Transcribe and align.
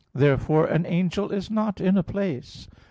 Therefore 0.15 0.65
an 0.65 0.87
angel 0.87 1.29
is 1.31 1.51
not 1.51 1.79
in 1.79 1.95
a 1.95 2.01
place. 2.01 2.67